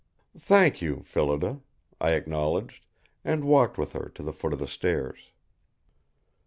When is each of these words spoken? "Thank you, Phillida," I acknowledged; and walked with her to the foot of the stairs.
"Thank 0.39 0.81
you, 0.81 1.03
Phillida," 1.03 1.61
I 1.99 2.13
acknowledged; 2.13 2.87
and 3.23 3.43
walked 3.43 3.77
with 3.77 3.93
her 3.93 4.11
to 4.15 4.23
the 4.23 4.33
foot 4.33 4.51
of 4.53 4.57
the 4.57 4.65
stairs. 4.65 5.29